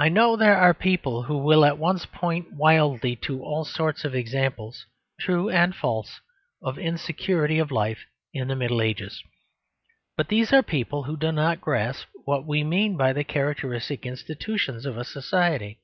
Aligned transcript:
I 0.00 0.08
know 0.08 0.34
there 0.34 0.56
are 0.56 0.74
people 0.74 1.22
who 1.22 1.38
will 1.38 1.64
at 1.64 1.78
once 1.78 2.04
point 2.04 2.52
wildly 2.54 3.14
to 3.22 3.40
all 3.44 3.64
sorts 3.64 4.04
of 4.04 4.16
examples, 4.16 4.84
true 5.20 5.48
and 5.48 5.76
false, 5.76 6.18
of 6.60 6.76
insecurity 6.76 7.60
of 7.60 7.70
life 7.70 8.04
in 8.34 8.48
the 8.48 8.56
Middle 8.56 8.82
Ages; 8.82 9.22
but 10.16 10.26
these 10.26 10.52
are 10.52 10.64
people 10.64 11.04
who 11.04 11.16
do 11.16 11.30
not 11.30 11.60
grasp 11.60 12.08
what 12.24 12.44
we 12.44 12.64
mean 12.64 12.96
by 12.96 13.12
the 13.12 13.22
characteristic 13.22 14.04
institutions 14.06 14.84
of 14.86 14.96
a 14.98 15.04
society. 15.04 15.78